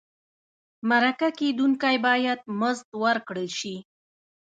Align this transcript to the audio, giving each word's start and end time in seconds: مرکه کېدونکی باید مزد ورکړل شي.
مرکه 0.89 1.29
کېدونکی 1.39 1.95
باید 2.05 2.39
مزد 2.59 2.87
ورکړل 3.03 3.49
شي. 3.59 3.75